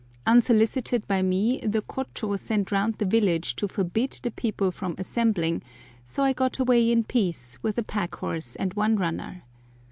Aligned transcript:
Unsolicited 0.25 1.07
by 1.07 1.21
me 1.21 1.59
the 1.59 1.83
Kôchô 1.83 2.35
sent 2.39 2.71
round 2.71 2.95
the 2.95 3.05
village 3.05 3.55
to 3.57 3.67
forbid 3.67 4.09
the 4.23 4.31
people 4.31 4.71
from 4.71 4.95
assembling, 4.97 5.61
so 6.03 6.23
I 6.23 6.33
got 6.33 6.57
away 6.57 6.91
in 6.91 7.03
peace 7.03 7.61
with 7.61 7.77
a 7.77 7.83
pack 7.83 8.15
horse 8.15 8.55
and 8.55 8.73
one 8.73 8.95
runner. 8.95 9.43